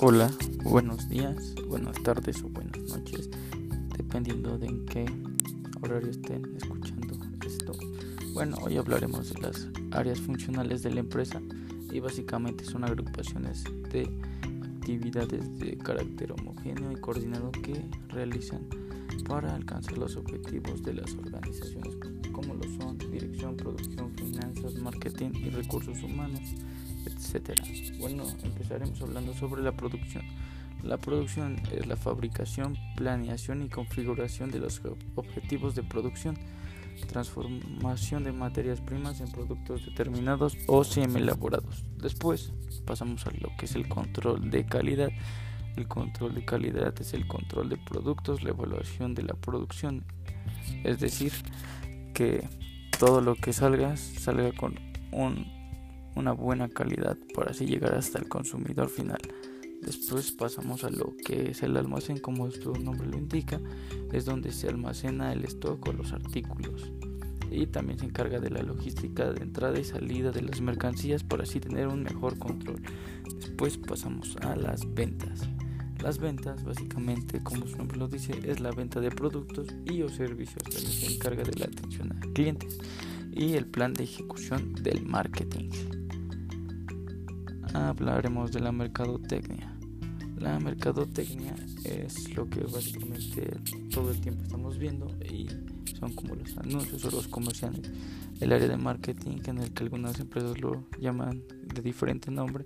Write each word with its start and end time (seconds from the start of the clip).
Hola, 0.00 0.30
buenos 0.62 1.08
días, 1.08 1.56
buenas 1.66 2.00
tardes 2.04 2.40
o 2.44 2.48
buenas 2.48 2.80
noches, 2.82 3.28
dependiendo 3.96 4.56
de 4.56 4.68
en 4.68 4.86
qué 4.86 5.06
horario 5.82 6.10
estén 6.10 6.54
escuchando 6.56 7.18
esto. 7.44 7.72
Bueno, 8.32 8.58
hoy 8.62 8.76
hablaremos 8.76 9.34
de 9.34 9.40
las 9.40 9.66
áreas 9.90 10.20
funcionales 10.20 10.84
de 10.84 10.90
la 10.92 11.00
empresa 11.00 11.42
y 11.90 11.98
básicamente 11.98 12.64
son 12.64 12.84
agrupaciones 12.84 13.64
de 13.90 14.08
actividades 14.76 15.58
de 15.58 15.76
carácter 15.78 16.30
homogéneo 16.30 16.92
y 16.92 16.96
coordinado 17.00 17.50
que 17.50 17.84
realizan 18.06 18.68
para 19.28 19.52
alcanzar 19.52 19.98
los 19.98 20.16
objetivos 20.16 20.80
de 20.84 20.94
las 20.94 21.12
organizaciones 21.16 21.96
como 22.30 22.54
lo 22.54 22.62
son 22.78 22.98
dirección, 22.98 23.56
producción, 23.56 24.12
finanzas, 24.14 24.76
marketing 24.76 25.30
y 25.34 25.50
recursos 25.50 26.00
humanos 26.04 26.54
etcétera. 27.08 27.64
Bueno, 27.98 28.24
empezaremos 28.42 29.00
hablando 29.02 29.34
sobre 29.34 29.62
la 29.62 29.72
producción. 29.72 30.24
La 30.82 30.96
producción 30.96 31.60
es 31.72 31.86
la 31.86 31.96
fabricación, 31.96 32.76
planeación 32.96 33.62
y 33.62 33.68
configuración 33.68 34.50
de 34.50 34.60
los 34.60 34.80
objetivos 35.16 35.74
de 35.74 35.82
producción, 35.82 36.38
transformación 37.08 38.24
de 38.24 38.32
materias 38.32 38.80
primas 38.80 39.20
en 39.20 39.30
productos 39.30 39.84
determinados 39.86 40.56
o 40.66 40.84
semi 40.84 41.20
elaborados. 41.20 41.84
Después 42.00 42.52
pasamos 42.86 43.26
a 43.26 43.30
lo 43.30 43.50
que 43.58 43.66
es 43.66 43.74
el 43.74 43.88
control 43.88 44.50
de 44.50 44.66
calidad. 44.66 45.10
El 45.76 45.88
control 45.88 46.34
de 46.34 46.44
calidad 46.44 46.94
es 47.00 47.14
el 47.14 47.26
control 47.26 47.68
de 47.68 47.76
productos, 47.76 48.42
la 48.42 48.50
evaluación 48.50 49.14
de 49.14 49.22
la 49.22 49.34
producción, 49.34 50.04
es 50.82 50.98
decir, 50.98 51.32
que 52.14 52.48
todo 52.98 53.20
lo 53.20 53.36
que 53.36 53.52
salga 53.52 53.96
salga 53.96 54.52
con 54.52 54.74
un 55.12 55.57
una 56.18 56.32
buena 56.32 56.68
calidad 56.68 57.16
para 57.34 57.52
así 57.52 57.64
llegar 57.64 57.94
hasta 57.94 58.18
el 58.18 58.28
consumidor 58.28 58.88
final. 58.88 59.20
Después 59.80 60.32
pasamos 60.32 60.82
a 60.82 60.90
lo 60.90 61.16
que 61.16 61.50
es 61.50 61.62
el 61.62 61.76
almacén, 61.76 62.18
como 62.18 62.50
su 62.50 62.72
nombre 62.72 63.06
lo 63.06 63.16
indica, 63.16 63.60
es 64.12 64.24
donde 64.24 64.50
se 64.52 64.68
almacena 64.68 65.32
el 65.32 65.44
stock 65.44 65.86
o 65.86 65.92
los 65.92 66.12
artículos. 66.12 66.92
Y 67.50 67.68
también 67.68 67.98
se 67.98 68.06
encarga 68.06 68.40
de 68.40 68.50
la 68.50 68.62
logística 68.62 69.32
de 69.32 69.42
entrada 69.42 69.78
y 69.78 69.84
salida 69.84 70.32
de 70.32 70.42
las 70.42 70.60
mercancías 70.60 71.22
para 71.22 71.44
así 71.44 71.60
tener 71.60 71.86
un 71.86 72.02
mejor 72.02 72.38
control. 72.38 72.82
Después 73.36 73.78
pasamos 73.78 74.36
a 74.42 74.56
las 74.56 74.92
ventas. 74.94 75.48
Las 76.02 76.18
ventas, 76.18 76.64
básicamente, 76.64 77.42
como 77.42 77.66
su 77.66 77.76
nombre 77.76 77.98
lo 77.98 78.08
dice, 78.08 78.32
es 78.44 78.60
la 78.60 78.72
venta 78.72 79.00
de 79.00 79.10
productos 79.10 79.68
y 79.84 80.02
o 80.02 80.08
servicios. 80.08 80.62
También 80.64 80.92
se 80.92 81.14
encarga 81.14 81.44
de 81.44 81.58
la 81.58 81.66
atención 81.66 82.12
a 82.12 82.20
clientes 82.32 82.78
y 83.32 83.54
el 83.54 83.66
plan 83.66 83.94
de 83.94 84.04
ejecución 84.04 84.74
del 84.74 85.02
marketing 85.04 85.70
hablaremos 87.74 88.52
de 88.52 88.60
la 88.60 88.72
mercadotecnia. 88.72 89.74
La 90.38 90.58
mercadotecnia 90.60 91.54
es 91.84 92.34
lo 92.36 92.48
que 92.48 92.60
básicamente 92.60 93.58
todo 93.90 94.10
el 94.12 94.20
tiempo 94.20 94.44
estamos 94.44 94.78
viendo 94.78 95.06
y 95.24 95.48
son 95.98 96.14
como 96.14 96.36
los 96.36 96.56
anuncios 96.58 97.04
o 97.04 97.10
los 97.10 97.28
comerciales. 97.28 97.90
El 98.40 98.52
área 98.52 98.68
de 98.68 98.76
marketing 98.76 99.40
en 99.46 99.58
el 99.58 99.72
que 99.72 99.82
algunas 99.82 100.20
empresas 100.20 100.60
lo 100.60 100.84
llaman 101.00 101.42
de 101.74 101.82
diferente 101.82 102.30
nombre 102.30 102.64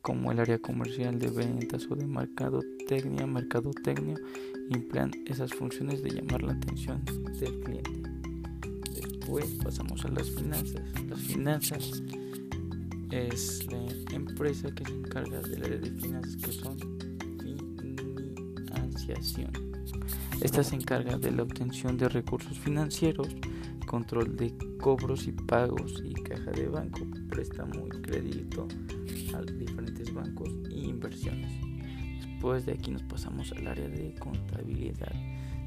como 0.00 0.32
el 0.32 0.40
área 0.40 0.58
comercial 0.58 1.18
de 1.18 1.28
ventas 1.28 1.86
o 1.90 1.96
de 1.96 2.06
mercadotecnia, 2.06 3.26
mercadotecnia 3.26 4.16
emplean 4.70 5.10
esas 5.26 5.52
funciones 5.52 6.02
de 6.02 6.10
llamar 6.10 6.42
la 6.42 6.52
atención 6.52 7.04
del 7.40 7.60
cliente. 7.60 8.02
Después 8.94 9.46
pasamos 9.62 10.04
a 10.04 10.08
las 10.08 10.30
finanzas. 10.30 10.82
Las 11.08 11.20
finanzas 11.20 12.02
es 13.10 13.66
la 13.72 14.16
empresa 14.16 14.70
que 14.74 14.84
se 14.84 14.92
encarga 14.92 15.40
del 15.40 15.64
área 15.64 15.78
de 15.78 15.90
finanzas 15.90 16.36
que 16.36 16.52
son 16.52 16.78
financiación. 19.08 19.50
Esta 20.40 20.62
se 20.62 20.76
encarga 20.76 21.18
de 21.18 21.30
la 21.32 21.42
obtención 21.42 21.96
de 21.96 22.08
recursos 22.08 22.58
financieros, 22.58 23.28
control 23.86 24.36
de 24.36 24.54
cobros 24.80 25.26
y 25.26 25.32
pagos 25.32 26.02
y 26.04 26.12
caja 26.14 26.50
de 26.52 26.68
banco, 26.68 27.00
préstamo 27.28 27.86
y 27.86 28.02
crédito 28.02 28.68
a 29.34 29.42
diferentes 29.42 30.12
bancos 30.12 30.50
e 30.70 30.78
inversiones. 30.78 31.50
Después 32.20 32.66
de 32.66 32.72
aquí 32.72 32.90
nos 32.90 33.02
pasamos 33.02 33.50
al 33.52 33.66
área 33.66 33.88
de 33.88 34.14
contabilidad 34.20 35.12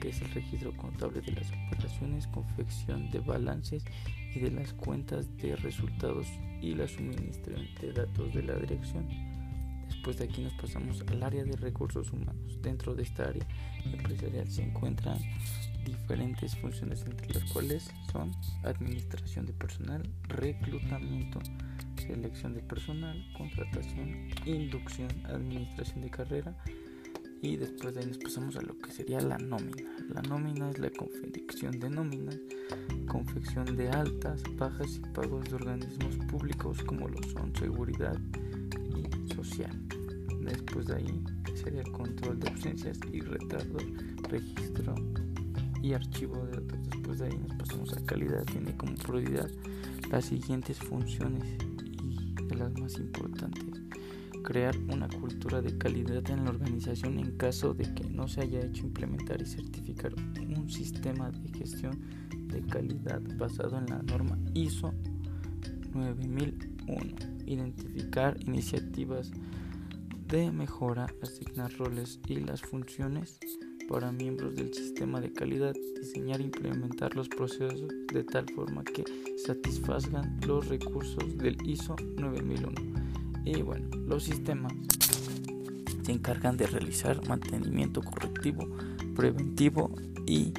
que 0.00 0.10
es 0.10 0.20
el 0.22 0.30
registro 0.30 0.76
contable 0.76 1.20
de 1.20 1.32
las 1.32 1.50
operaciones, 1.66 2.26
confección 2.28 3.10
de 3.10 3.20
balances 3.20 3.84
y 4.34 4.40
de 4.40 4.50
las 4.50 4.72
cuentas 4.72 5.34
de 5.36 5.56
resultados 5.56 6.26
y 6.60 6.74
la 6.74 6.88
suministro 6.88 7.54
de 7.80 7.92
datos 7.92 8.34
de 8.34 8.42
la 8.42 8.54
dirección. 8.54 9.08
Después 9.88 10.18
de 10.18 10.24
aquí 10.24 10.42
nos 10.42 10.54
pasamos 10.54 11.02
al 11.08 11.22
área 11.22 11.44
de 11.44 11.56
recursos 11.56 12.12
humanos. 12.12 12.60
Dentro 12.62 12.94
de 12.94 13.02
esta 13.02 13.24
área 13.24 13.46
empresarial 13.84 14.50
se 14.50 14.62
encuentran 14.62 15.18
diferentes 15.84 16.56
funciones 16.56 17.04
entre 17.06 17.34
las 17.34 17.44
cuales 17.52 17.90
son 18.10 18.32
administración 18.64 19.46
de 19.46 19.52
personal, 19.52 20.02
reclutamiento, 20.28 21.40
selección 21.96 22.54
de 22.54 22.60
personal, 22.60 23.24
contratación, 23.36 24.28
inducción, 24.44 25.08
administración 25.26 26.02
de 26.02 26.10
carrera, 26.10 26.56
y 27.44 27.58
después 27.58 27.94
de 27.94 28.06
nos 28.06 28.16
pasamos 28.16 28.56
a 28.56 28.62
lo 28.62 28.78
que 28.78 28.90
sería 28.90 29.20
la 29.20 29.36
nómina. 29.36 29.82
La 30.08 30.22
nómina 30.22 30.70
es 30.70 30.78
la 30.78 30.88
confección 30.88 31.78
de 31.78 31.90
nóminas, 31.90 32.38
confección 33.06 33.76
de 33.76 33.90
altas, 33.90 34.42
bajas 34.56 34.96
y 34.96 35.00
pagos 35.12 35.44
de 35.50 35.56
organismos 35.56 36.16
públicos 36.30 36.82
como 36.84 37.06
lo 37.06 37.22
son 37.24 37.54
seguridad 37.54 38.18
y 38.96 39.34
social. 39.34 39.78
Después 40.40 40.86
de 40.86 40.96
ahí 40.96 41.22
sería 41.54 41.82
control 41.92 42.40
de 42.40 42.48
ausencias 42.48 42.98
y 43.12 43.20
retardos, 43.20 43.84
registro 44.30 44.94
y 45.82 45.92
archivo 45.92 46.46
de 46.46 46.52
datos. 46.52 46.78
Después 46.92 47.18
de 47.18 47.26
ahí 47.26 47.38
nos 47.46 47.56
pasamos 47.58 47.92
a 47.92 48.06
calidad. 48.06 48.42
Tiene 48.46 48.74
como 48.74 48.94
prioridad 48.94 49.50
las 50.10 50.24
siguientes 50.24 50.78
funciones 50.78 51.44
y 52.02 52.34
de 52.42 52.54
las 52.54 52.72
más 52.80 52.94
importantes 52.98 53.84
crear 54.44 54.76
una 54.92 55.08
cultura 55.08 55.60
de 55.60 55.76
calidad 55.76 56.30
en 56.30 56.44
la 56.44 56.50
organización 56.50 57.18
en 57.18 57.36
caso 57.36 57.74
de 57.74 57.92
que 57.94 58.04
no 58.04 58.28
se 58.28 58.42
haya 58.42 58.60
hecho 58.60 58.84
implementar 58.86 59.40
y 59.42 59.46
certificar 59.46 60.14
un 60.14 60.70
sistema 60.70 61.30
de 61.30 61.58
gestión 61.58 61.98
de 62.48 62.62
calidad 62.62 63.20
basado 63.36 63.78
en 63.78 63.86
la 63.86 64.02
norma 64.02 64.38
ISO 64.54 64.94
9001. 65.92 67.14
Identificar 67.46 68.36
iniciativas 68.40 69.32
de 70.28 70.52
mejora, 70.52 71.06
asignar 71.22 71.72
roles 71.78 72.20
y 72.28 72.36
las 72.36 72.60
funciones 72.60 73.38
para 73.88 74.12
miembros 74.12 74.54
del 74.54 74.72
sistema 74.72 75.20
de 75.20 75.32
calidad, 75.32 75.74
diseñar 76.00 76.40
e 76.40 76.44
implementar 76.44 77.14
los 77.16 77.28
procesos 77.28 77.88
de 78.12 78.24
tal 78.24 78.46
forma 78.54 78.84
que 78.84 79.04
satisfagan 79.44 80.38
los 80.46 80.68
recursos 80.68 81.36
del 81.38 81.56
ISO 81.66 81.96
9001 82.18 82.93
y 83.44 83.62
bueno, 83.62 83.88
los 84.06 84.24
sistemas 84.24 84.72
se 86.02 86.12
encargan 86.12 86.56
de 86.56 86.66
realizar 86.66 87.26
mantenimiento 87.28 88.02
correctivo, 88.02 88.68
preventivo 89.14 89.94
y 90.26 90.52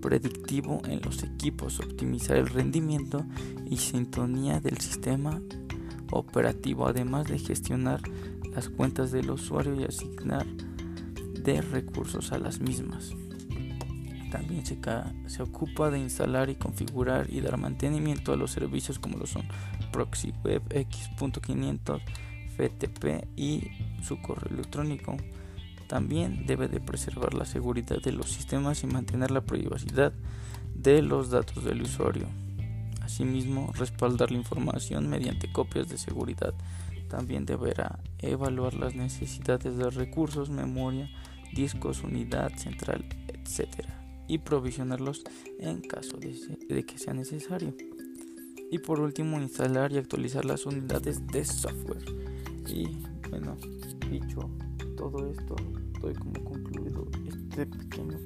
predictivo 0.00 0.80
en 0.86 1.00
los 1.02 1.22
equipos, 1.22 1.80
optimizar 1.80 2.36
el 2.36 2.48
rendimiento 2.48 3.24
y 3.68 3.78
sintonía 3.78 4.60
del 4.60 4.78
sistema 4.78 5.40
operativo, 6.12 6.86
además 6.86 7.26
de 7.26 7.38
gestionar 7.38 8.00
las 8.54 8.68
cuentas 8.68 9.12
del 9.12 9.30
usuario 9.30 9.74
y 9.74 9.84
asignar 9.84 10.46
de 11.42 11.60
recursos 11.60 12.32
a 12.32 12.38
las 12.38 12.60
mismas. 12.60 13.12
También 14.30 14.66
se, 14.66 14.78
se, 15.26 15.42
ocupa 15.42 15.90
de 15.90 15.98
instalar 15.98 16.50
y 16.50 16.56
configurar 16.56 17.28
y 17.30 17.40
dar 17.40 17.56
mantenimiento 17.58 18.32
a 18.32 18.36
los 18.36 18.50
servicios 18.50 18.98
como 18.98 19.18
lo 19.18 19.26
son 19.26 19.44
Proxy 19.92 20.32
Web 20.44 20.62
X.500 20.70 22.00
FTP 22.56 23.26
y 23.36 23.70
su 24.02 24.20
correo 24.20 24.52
electrónico. 24.52 25.16
También 25.88 26.46
debe 26.46 26.68
de 26.68 26.80
preservar 26.80 27.34
la 27.34 27.44
seguridad 27.44 28.02
de 28.02 28.12
los 28.12 28.30
sistemas 28.30 28.82
y 28.82 28.86
mantener 28.86 29.30
la 29.30 29.42
privacidad 29.42 30.12
de 30.74 31.02
los 31.02 31.30
datos 31.30 31.64
del 31.64 31.82
usuario. 31.82 32.26
Asimismo, 33.02 33.72
respaldar 33.74 34.32
la 34.32 34.38
información 34.38 35.08
mediante 35.08 35.52
copias 35.52 35.88
de 35.88 35.96
seguridad. 35.96 36.54
También 37.08 37.46
deberá 37.46 38.00
evaluar 38.18 38.74
las 38.74 38.96
necesidades 38.96 39.76
de 39.76 39.90
recursos, 39.90 40.50
memoria, 40.50 41.08
discos, 41.54 42.02
unidad 42.02 42.52
central, 42.56 43.04
etc. 43.28 43.86
y 44.26 44.38
provisionarlos 44.38 45.22
en 45.60 45.82
caso 45.82 46.18
de 46.18 46.84
que 46.84 46.98
sea 46.98 47.14
necesario. 47.14 47.74
Y 48.70 48.78
por 48.78 49.00
último, 49.00 49.40
instalar 49.40 49.92
y 49.92 49.98
actualizar 49.98 50.44
las 50.44 50.66
unidades 50.66 51.26
de 51.28 51.44
software. 51.44 52.04
Y 52.68 52.98
bueno, 53.30 53.56
dicho 54.10 54.50
todo 54.96 55.30
esto, 55.30 55.56
doy 56.00 56.14
como 56.14 56.44
concluido 56.44 57.06
este 57.26 57.66
pequeño 57.66 58.18